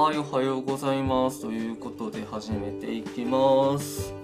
[0.00, 1.42] はい、おはようございます。
[1.42, 4.14] ということで始めていきます。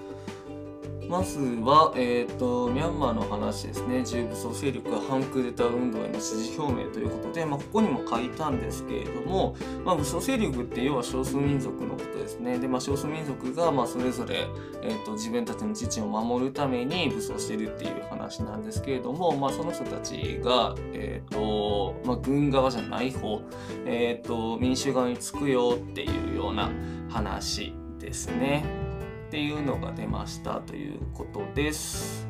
[1.08, 4.04] まずは、えっ、と、ミャンマーの話ですね。
[4.04, 12.58] 重武装勢力が反クーデター運動への支持表明ということで、まあ、ここにも書いたんですけれども、まあ、武装勢力って要は少数民族のことですね。
[12.58, 14.48] で、まあ、少数民族が、まあ、それぞれ、
[14.82, 23.42] えっ、と、自分たちの自治を守るために武装してるっていう話なんですけれども、まあ、その人たちが、えっ、と、まあ、軍側じゃない方、
[23.84, 26.70] えっ、と、民主側につくよっていうような
[27.08, 28.85] 話ですね。
[29.26, 32.28] っていうのが出ましたということです。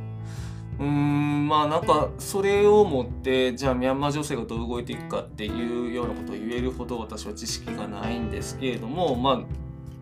[0.78, 9.40] うーんまあなんかそれをもってじゃあミャンマー情勢がどう動いていくかっていうようなことを言えるほど私は知識がないんですけれどもまあ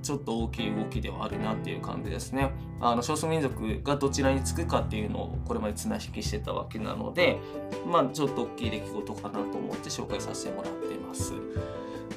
[0.02, 2.50] ちょっと大きい動きではあるなっていう感じですね。
[2.80, 7.38] あの少数民族がどちらにつくかっていうのをこれまで綱引きしてたわけなので
[7.86, 11.32] まあちょっと大きい出来事かなと思って紹介させてもらっています。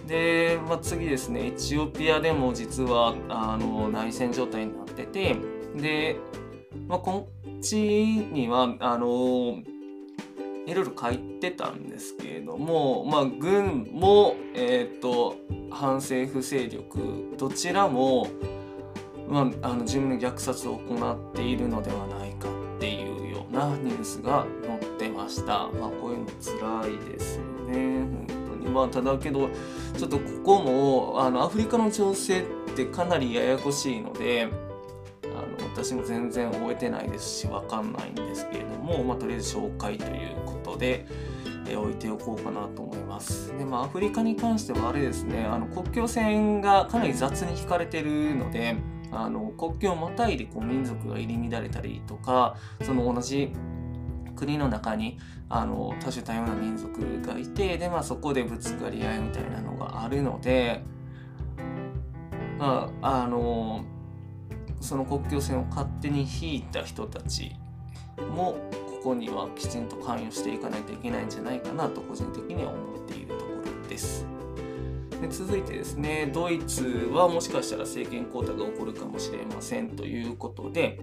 [0.08, 5.36] で、まあ、次ですねエチオピアでも実はあの内戦状態になってて
[5.76, 6.18] で、
[6.88, 9.62] まあ、こっちにはあの
[10.66, 15.38] いろいろ書いてたんですけれども、まあ、軍も、えー、と
[15.72, 18.28] 反政府勢力どちらも、
[19.30, 25.70] まあ、あの自分の虐殺を行っているのではないかっていうようなニュースが載ってました。
[25.80, 28.37] まあ、こういうの辛いですよね
[28.68, 29.50] まあ、ただけど
[29.98, 34.48] ちょっとここもあのアフリカの情勢ってかなりややこしいので
[35.26, 35.28] あ
[35.62, 41.06] の私も全然終えてないですし分かんないんですけれども、まあ、とりあえず紹介ということで、
[41.68, 43.56] えー置いておこうかなと思います。
[43.58, 48.78] でまあ、アフリカに関してはあれですねあの国境線がかなり雑に引かれてるので
[49.12, 53.52] あの国境をまたいでこう民族が入り乱れたりとかその同じ
[54.38, 60.84] 国の中にあの多種多様な民族がいてで、まあ、そこでぶつかり合いみたいなのがあるので、
[62.58, 63.84] まあ、あの
[64.80, 67.52] その国境線を勝手に引いた人たち
[68.34, 68.58] も
[69.04, 73.52] ここにはきちんと関与していかないといけないんじゃないかなと個人的には思っているとこ
[73.84, 74.26] ろです。
[75.22, 81.00] で続いてですねドイツはもしかしたら政権交代が起こるかもしれませんということで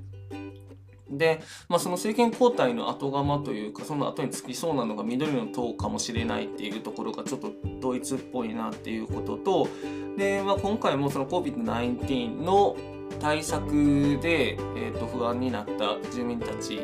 [1.18, 9.68] で、まあ、その政権交代の後釜というかその後につきそうなのが緑の党かもしれないっていうところがちょっとドイツっぽいなっていうことと
[10.16, 12.76] で、まあ、今回もその COVID-19 の
[13.20, 16.80] 対策で、えー、と不安になった住民たち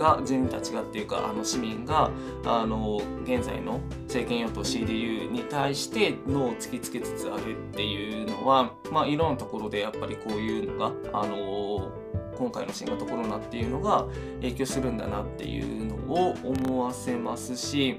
[0.00, 2.10] が住民たちがっていうかあの市民が
[2.44, 11.92] あの現在の政権与党 CDU に対して脳を突きつけつつあるっていうのは、まあ、いろんなところでやっぱりこういうのがあの
[12.40, 14.06] 今回の新型コロナっていうのが
[14.40, 17.98] 影響するんだなっていうのを思わせますし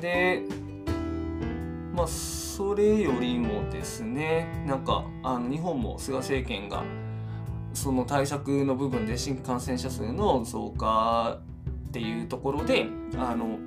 [0.00, 0.44] で
[1.92, 6.84] まあそれよりもですねなんかあの日本も菅政権が
[7.74, 11.40] その対策の部分で新規感染者数の増加
[11.88, 13.58] っていうところであの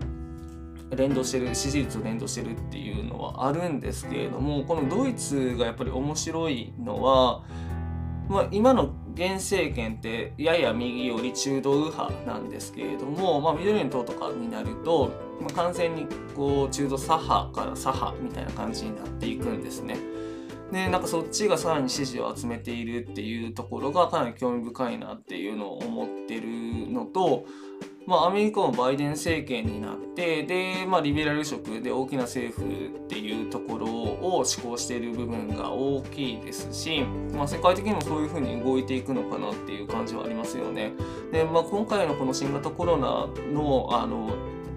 [0.96, 7.44] 連動してる支持率と連動してるっていうのはあるんですけれどもこのドイツがやっぱり面白いのは、
[8.30, 15.12] まあ、今の現政権ってやや右寄り中道右派なんですけれども、まあ、緑の党とかになると、
[15.42, 16.06] まあ、完全に
[16.36, 19.98] こう中道左派から左派みたいな感じになっていくんですね。
[20.72, 26.42] でなんかそっちがさらに支持を集めているっていうところがかなり興味深いなっていうのを思ってる
[26.92, 27.46] のと、
[28.08, 33.88] まあ、アメリカもバイデン政権になってで、まあ、リベラル色で大きな政府っていうところ
[34.38, 37.02] を施行している部分が大きいですし、
[37.34, 40.92] まあ、世界的にもそういうふうに動いていくのかなっていう感じはありますよね。
[41.32, 44.36] で、まあ、今回のこの新型コロナのあの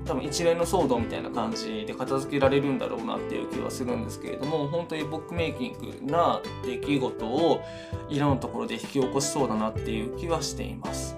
[0.09, 7.61] 多分一連の騒動みたいな感じで片付けられるんだろうなっていう気はするんですけれども本当にボックメイキングな出来事を
[8.09, 11.18] いろんなところで引き起こしそうだなっていう気はしています。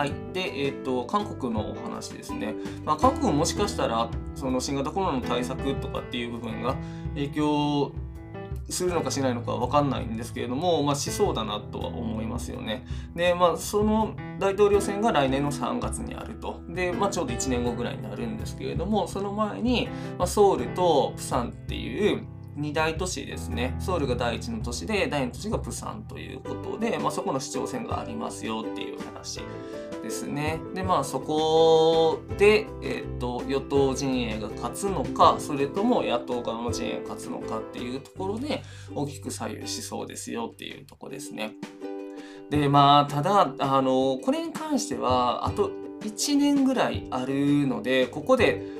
[0.00, 2.54] はい、で、えーと、韓国のお話ですね、
[2.86, 6.74] まあ、韓国もしかしたらその新型コロナの対策とかっていう部分が
[7.14, 7.92] 影響
[8.70, 12.86] するのかしないのかわかんないんですけれども、まあ、しそうだなとは思いますよね。
[13.14, 16.62] で、まあ、その大統領選が来年の3月にあると。
[16.70, 22.24] で、まあ、ちょうど1年後ぐらいになるんですけれども、その前に、まあ、ソウルとプサンっていう
[22.56, 23.76] 2大都市ですね。
[23.78, 29.40] ソウルが第1の都市で、第2の都市がプサンということで、まあ、そこの市長選がありますよっていう話
[30.02, 30.60] ですね。
[30.74, 38.62] で、まあ、そこで、えっ、と、与党陣営が勝つのか、それとも野党側の陣営が勝つのかっていうところで、
[38.94, 41.52] 大きく左右しそうですよっていうところですね。
[42.50, 45.70] で、まあ、ただ、あの、これに関しては、あと
[46.02, 48.79] 1年ぐらいあるので、ここで、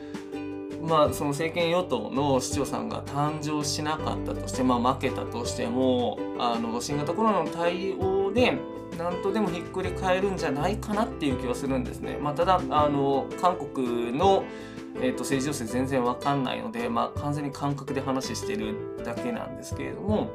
[0.81, 8.59] まあ、その政権与党の市長さんが誕生しなかったとして、まあ、負けたとしてもあの新型コロナの対応で
[8.99, 12.17] 何とでもひっくり返るんじゃないかなっていう気はするんですね。
[12.17, 14.45] まあ、ただあの韓国の
[14.97, 18.75] えーと、政治情勢全然わかんないので、まあ、完全に感覚で話してる
[19.05, 20.31] だけなんですけれども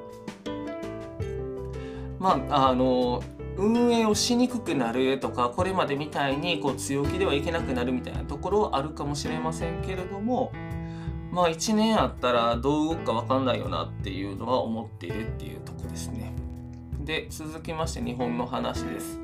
[2.19, 3.21] まああの
[3.57, 10.51] 運営をしにくくなるとかこれまでみたいにこう強気ではいけなくなるみたいなところはあるかもしれませんけれども
[11.31, 16.33] まあ1年あったらどう動くか分かんないよなっていうのは思っているっていうとこですね。
[17.01, 19.19] で続きまして日本の話です。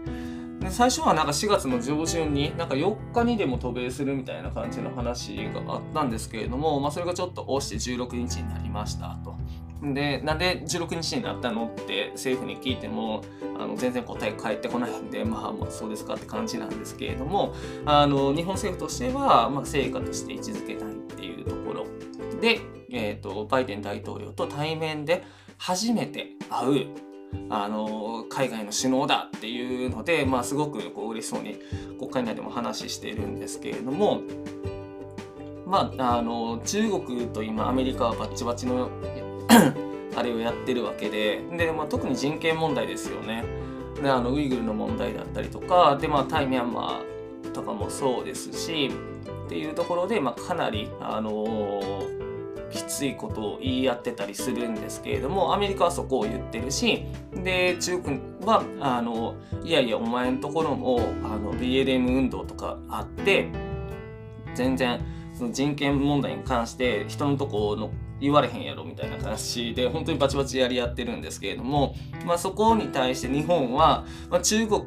[0.60, 9.36] で最初はなんか4月の上旬になんか4日にでも渡米するみたいな感じの話があったんですけれども、まあ、それがちょっと押して16日になりましたと。
[9.82, 13.24] でなんで16日になったのって政府に聞いても
[13.58, 17.54] あの全然答え返ってこないんで まあまあそうですかって感じなんですけれども
[17.86, 21.86] あの日本政府としては、まあ、成果として位置づけたいっていうところ。
[22.40, 22.60] で、
[22.92, 25.24] えーとバイデン大統領と対面で
[25.58, 26.88] 初めて会う
[27.50, 31.58] あの海外の首脳だっていうので、まあ、すごくこう嬉しそうに
[32.00, 34.22] 国会内でも話しているんですけれども、
[35.66, 38.90] まあ、あの中国と今アメリカはバッチバチの
[40.16, 41.42] あれをやってるわけで。
[41.52, 43.44] で、まあ、特に人権問題ですよね。
[44.02, 45.98] であのウイグルの問題だったりとか。
[46.00, 48.92] で、まあ、タイミャンマーとかもそうですし。
[49.46, 52.22] っていうところで、まあ、かなり、あのー
[52.72, 57.06] きついことを言い合ってたりするんですけれどもアメリカはそこを言ってるし。
[57.36, 63.48] で中国はあのいやいやお前のところもあの BLM 運動とかあって
[64.54, 65.02] 全然
[65.34, 71.96] その人権問題に関して人のところの言われへんやろみたいな話で本当にバチバチやり合ってるんですけれども、
[72.26, 74.86] まあ、そこに対して日本は、まあ、中国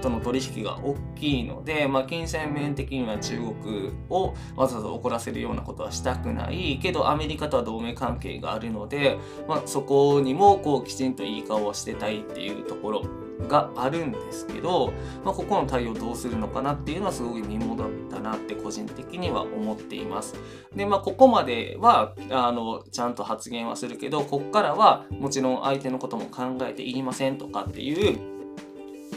[0.00, 6.78] との取引が大きいので、まあ、金銭面的には中国をわざわざ怒らせるようなことはしたくない。
[6.82, 9.18] けどアメリカとは同盟関係があるので、
[9.48, 13.02] まあ、そこにもこうきちんといい顔をしてたいっていうところ。
[13.48, 14.92] があるんですけど、
[15.24, 20.34] まあ、ここの対応どうするのかなっていうのはすごい見ものだったなって個人的には思っています。
[20.74, 28.32] で、まあ、ここまではあのちゃんと発言はするけどここからはもちろん相手のことも考えていりませんとかっていう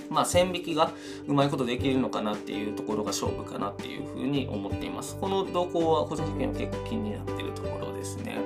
[0.09, 0.91] まあ、線引きが
[1.27, 5.17] うまいことできるのかなっていうところが勝負かなっていうふうに思っています。
[5.19, 8.37] この動向は個人的には結構気になってるところですね。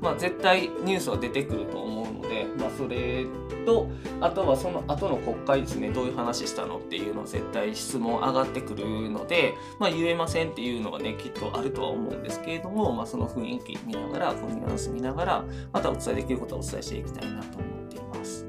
[0.00, 1.97] まあ、絶対ニュースは出てくると思う、
[2.58, 3.26] まあ、それ
[3.64, 3.88] と
[4.20, 18.46] あとはその後の国会ですねどういう話したのっていうの絶対質問上がってくるので、まあ、言えませんっていうのはねきっとあるとは思うんですけれども、まあ、その雰囲気見ながらこのニュアンス見ながらまたお伝えできることはお伝えしていきたいなと思っています。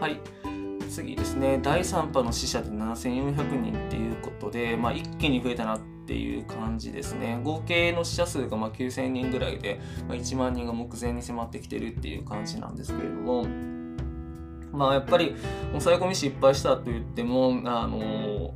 [0.00, 0.53] はい
[0.94, 13.46] 次ですね第3波の死者で7400人っていうことで、まあ、一気に増えたなっていう感じですね合計の死者数がま9000人ぐらいで、まあ、1万人が目前に迫ってきてるっていう感じなんですけれども
[14.72, 15.34] まあやっぱり
[15.70, 18.54] 抑え込み失敗したと言ってもあの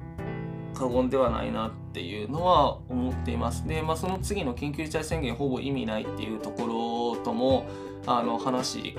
[0.75, 3.67] 過言ではないなっていうのは思っています。
[3.67, 7.67] で、まあ、その次の緊急事態宣言ほぼ意味ないっていうところとも
[8.06, 8.96] あの話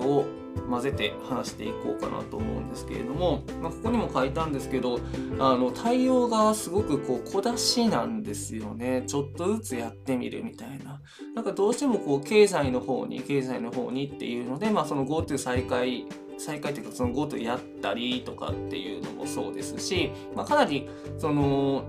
[0.00, 0.26] を
[0.68, 4.98] 混ぜて話していこうかなと思うんですけれども、まあ、ここにも書いたんですけど
[5.38, 9.04] あの対応がすごくこう小出しなんですよね。
[9.06, 11.00] ちょっとずつやってみるみたいな。
[11.34, 16.06] なんかどうしてもこう経済の方に経済の方にっていうので、まあ、その GoTo 再開
[16.38, 21.84] 再開というかその GoTo やったりとかっていうのもそうですし、まあ、かなりその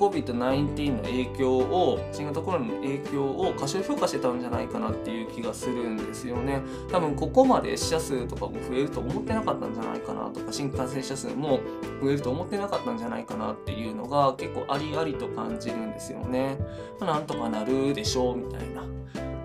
[0.00, 6.62] COVID-19 の影響を新型コロナの影響を過小評価してたんじゃないかなっていう気がするんですよね。
[6.90, 11.60] 多分ここまで死者数とかも増えると思ってなかったんじゃないかなとか新感染者数も
[12.02, 16.56] 増えると思ってなかったんじゃないかなっていうのが結構ありありと感じるんですよね、
[16.98, 18.82] まあ、なんとかなるでしょうみたいな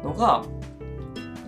[0.03, 0.45] のが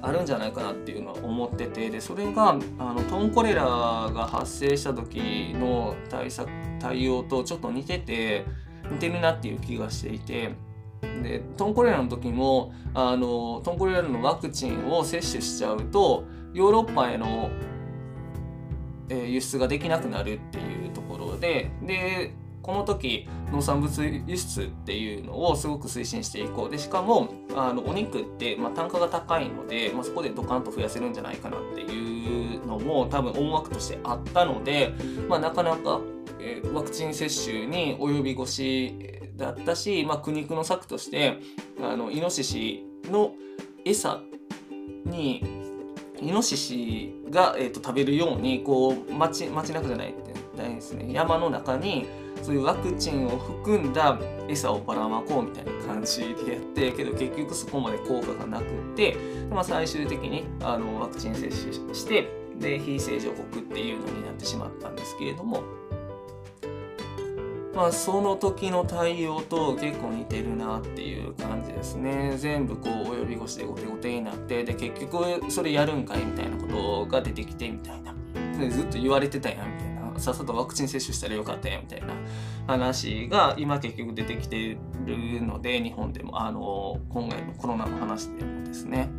[0.08, 6.50] あるんじゃないかなっていうのは思っててでそれがあのトンコレラが発生した時の対策
[6.80, 8.46] 対応とちょっと似てて
[8.90, 10.56] 似てるなっていう気がしていて
[11.02, 16.24] でトンコレラの時もあのトンコレラのワクチンを接種しちゃうと
[16.54, 17.52] ヨーロッパへの、
[19.10, 22.34] え、輸出ができなくなるっていうところでで
[22.68, 26.70] この時農産物輸出っていうのをすごく推進していこう。
[26.70, 34.92] でしかもあのお肉って、まあ、単価が高いので、まあ、そこでドカンと増やせるんじゃないかなっていうのも多分思惑としてあったので、
[35.30, 36.02] まあ、なかなか、
[36.42, 38.94] えー、ワクチン接種に及び腰
[39.38, 41.38] だったし、まあ、苦肉の策として
[41.82, 43.32] あのイノシシの
[43.86, 44.20] 餌
[45.06, 45.42] に
[46.22, 51.14] イノシシが、えーと、食べるようにこう街街中じゃないってないですね。
[51.14, 59.18] 山の中にそういうワクチンを含んだ餌をばらまこうみたいな感じでやってけど結局そこまで効果がなくって、
[59.50, 62.30] まあ、最終的にあのワクチン接種して
[62.60, 65.62] で非正常国っていうのになってしまったんですけれども。
[67.76, 72.36] まあ、その時の対応と結構似てるなっていう感じですね。
[72.36, 78.16] 全部こう及び腰で後手後手になってで結局それやるんかいみたいなことが出てきてみたいな。
[78.68, 79.77] ずっと言われてたやん。
[80.18, 82.14] さっさとワクチン接種したらよかったやんみたいな
[82.68, 89.10] 話が今結局出てきてるので日本でもあの今回のコロナの話でもですね。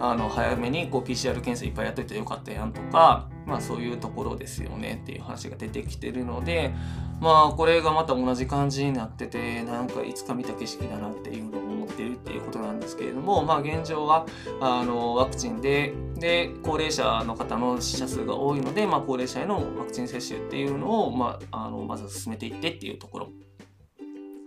[0.00, 6.72] あの早めにこう PCR 検査いっぱいやっといてよかったやんとか、まあ、そういうところですよねっていう話が出てきてるので
[7.20, 11.63] まあこれがまた同じ感じになっててなんかいつか見た景色だなっていうのを
[11.94, 14.26] ってるっていうことなんですけれどもまあ現状は
[14.60, 23.28] あのワクチンでで高齢者の方の死者数が多いので、まあ、高齢者へのワクチン接種っていうのを、まあ、あのまず進めていってっていうところ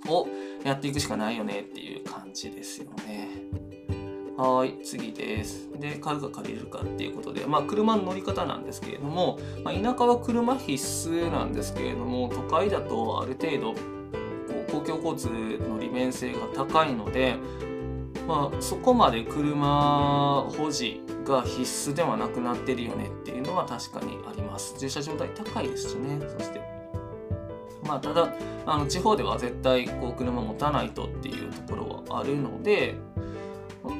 [0.07, 0.27] を
[0.63, 3.29] やっていくしかないよねっていう感じですよね。
[4.37, 5.67] はい、次です。
[5.79, 10.73] で、買うか借りるかっていうことで、まあ、車の乗り方なんですけれども、まあ、田舎は車必
[11.09, 13.96] 須なんですけれども、都会だとある程度、
[14.87, 17.35] 共交通の利便性が高いので、
[18.27, 24.75] まあ、そこまで車保持が必須ではなくなってるよねっていうのは確かにあります。
[24.79, 26.61] 駐車場代高いですしね、そして。
[27.83, 28.33] まあ、ただ
[28.65, 32.95] あの地方では絶対こう車持たないとっていうところはあるので、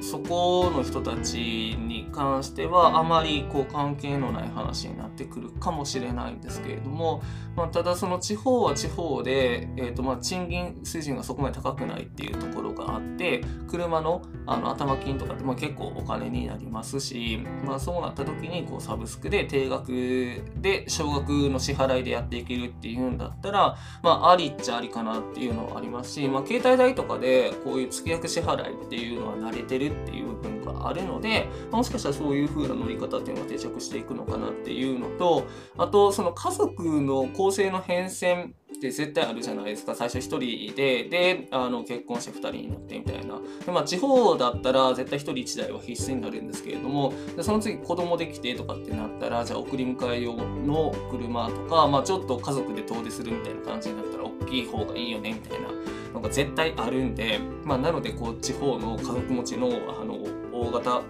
[0.01, 7.21] そこの人たちに関してはあまりこう関係のない話になってくるかもしれないんですけれども、
[7.55, 35.47] まあ、ただその地方は地方で、えーとまあ賃金水準がそこまで高くないっていうところがあって車のあの頭金とかってまあ結構お金になりますし、まあ、そうなった時にこうサブスクで定額で少額の支払いでやっていけるっていうんだったら、まあ、ありっちゃありかなっていうのはありますし、まあ、携帯代とかでこういう月額支払いっていうのは慣れてるっていう部分があるので、もしかしたらそういう風な乗り方っていうのが定着していくのかなっていうのと、
[35.77, 39.95] あとその家族の構成の変遷って絶対あるじゃないですか。
[39.95, 43.39] 最初1人でであの結婚して2人になってみたいな。
[43.65, 55.67] で、まあ、地方だったら絶対1人1台は必須になるんですけれどもでその次子供できてとかってなったらじゃあ送り迎え用の車とか、まあ、ちょっと家族で遠出するみたいな感じになったら大きい方がいいよねみたいな
[56.13, 60.17] のが絶対あるんで、まあ、なのでこう地方の家族持ちのあの
[60.61, 61.01] 大型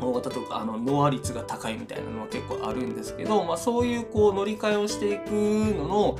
[0.00, 6.18] 大型とかあのノア率が高いみたいなのは結構あるんですけど、まあ、そういうこう乗り換えをしていくのの、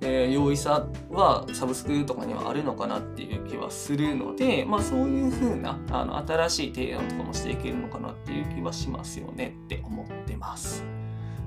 [0.00, 10.84] えー、容易さはサブスクとかにはあるのかなっていう気はするので、まあ、そういう風なあの新しい提案とかもしていけるのかなっていう気はしますよねって思ってます。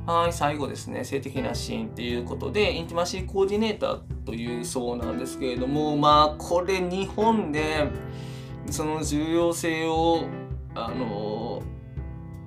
[0.05, 7.87] はい、最後ですね、性的なシーンっていうことで、インティマシーコーディネーターというそうなんですけれども、まあ、これ日本で
[8.71, 10.23] その重要性を、
[10.75, 11.61] あの、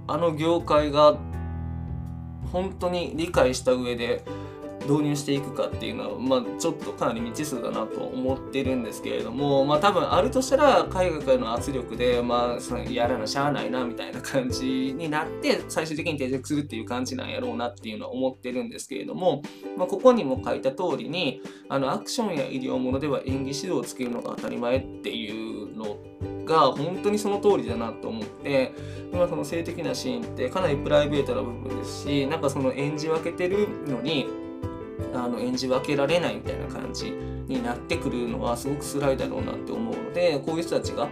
[0.06, 1.16] あの業界が
[2.52, 4.24] 本当に理解した上で
[4.88, 19.42] 導入していくかっていうのは、まあ、ちょっとかなり未知数だなと思ってるんですけれども、まあ、多分あるとしたら海外からの圧力で、まあ、そのやらなしゃあないなみたいな感じになって最終的に定着するっていう感じなんやろうなっていうのは思ってるんですけれども、
[19.76, 25.96] まあ、ここにも書いた通りにあのアクションや医療ものでは演技指導をつけるのが当たり前っていうの
[26.44, 28.72] が本当にその通りだなと思って
[29.12, 34.26] 今その性的なシーンってかなりプライベートな部分ですしなんかその演じ分けてるのに
[35.14, 41.08] あの演じ分けられないみたいな感じになってくるのはすごく辛いだろうなって思うのでこういう人たちが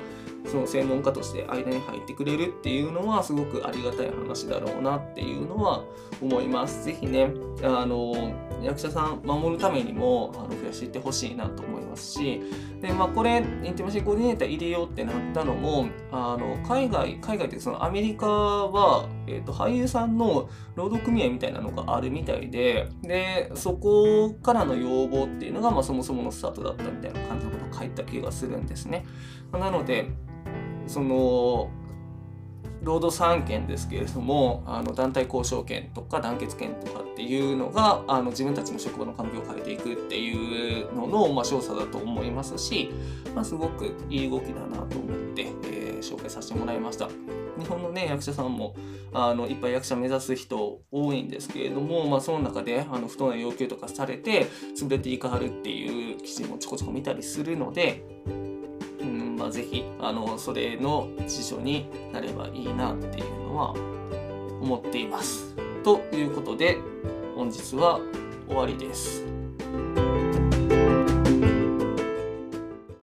[0.46, 5.84] その専門家として間に入ってくれるっていうのはすごくありがたい話だろうなっていうのは
[6.20, 6.84] 思います。
[6.84, 7.32] ぜひね、
[7.62, 8.32] あの
[8.62, 12.40] 役者さん守るためにもあの増やしていってほしいなと思いますし、
[12.80, 29.06] でまあ、これ、インティマシーコーディネーター入れようってなったのも、あの海外、海外ってそのアメリカは、えーと、俳優さんの労働組合みたいなのがあるみたいで、でそこからの要望っていうのが、まあ、そもそものスタートだったみたいな感じのこと入った気がするんですね。
[29.52, 30.10] なので、
[30.86, 31.70] その
[32.82, 42.90] 労働3権ですけれどもあの団体交渉権とか団結権とかっていうのがあの自分たちの職場の環境を変えていくっていうのの、まあ、少佐だと思いますし、
[43.34, 47.08] まあ、すごくいい動きだなと思って、えー、紹介させてもらいました。
[47.58, 48.74] 日本のね役者さんも
[49.12, 58.04] あのいっぱい役者目指す人多いんですけれども、まあ、その中であの不当な要求とかされて潰れていかはるっていう記事もちょこちょこ見たりするので
[59.00, 63.70] うんまあ、ぜひあのそれの辞書になればいいなっていうのは
[64.60, 65.54] 思っています。
[65.82, 66.78] ということで
[67.34, 68.00] 本日は
[68.46, 69.24] 終わりです。